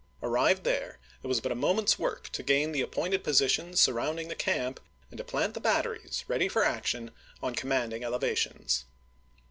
[0.23, 4.35] Arrived there, it was but a moment's work to gain the appointed positions surrounding the
[4.35, 4.79] camp,
[5.11, 7.11] and to plant the batteries, ready for action,
[7.43, 8.85] on commanding eleva tions.